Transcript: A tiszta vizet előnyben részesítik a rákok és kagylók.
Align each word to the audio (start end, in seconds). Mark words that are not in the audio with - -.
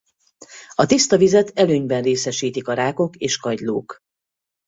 A 0.75 0.85
tiszta 0.85 1.17
vizet 1.17 1.51
előnyben 1.55 2.01
részesítik 2.01 2.67
a 2.67 2.73
rákok 2.73 3.15
és 3.15 3.37
kagylók. 3.37 3.99